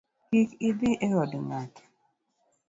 Kik 0.29 0.49
idhi 0.69 0.91
e 1.07 1.09
od 1.21 1.31
ng’ato 1.47 1.83